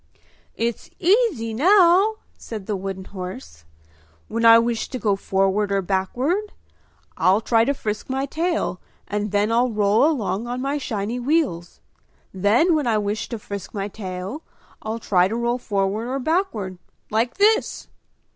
"It's 0.55 0.89
easy 0.97 1.53
now!" 1.53 2.15
said 2.35 2.65
the 2.65 2.75
wooden 2.75 3.05
horse. 3.05 3.65
"When 4.29 4.45
I 4.45 4.57
wish 4.57 4.89
to 4.89 4.97
go 4.97 5.15
forward 5.15 5.71
or 5.71 5.83
backward 5.83 6.53
I'll 7.17 7.39
try 7.39 7.65
to 7.65 7.73
frisk 7.75 8.09
my 8.09 8.25
tail 8.25 8.81
and 9.07 9.29
then 9.31 9.51
I'll 9.51 9.69
roll 9.71 10.03
along 10.09 10.47
on 10.47 10.59
my 10.59 10.79
shiny 10.79 11.19
wheels; 11.19 11.81
then 12.33 12.73
when 12.73 12.87
I 12.87 12.97
wish 12.97 13.29
to 13.29 13.37
frisk 13.37 13.75
my 13.75 13.89
tail 13.89 14.41
I'll 14.81 14.97
try 14.97 15.27
to 15.27 15.35
roll 15.35 15.59
forward 15.59 16.07
or 16.07 16.17
backward, 16.17 16.79
like 17.11 17.35
this!" 17.35 17.87